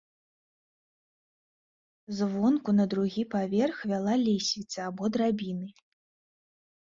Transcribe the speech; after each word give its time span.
Звонку 2.19 2.73
на 2.79 2.85
другі 2.93 3.23
паверх 3.35 3.75
вяла 3.91 4.15
лесвіца 4.25 4.79
або 4.89 5.03
драбіны. 5.19 5.69